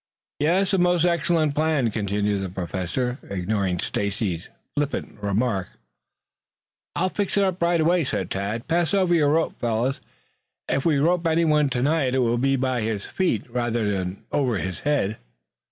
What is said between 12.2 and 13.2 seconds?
will be by his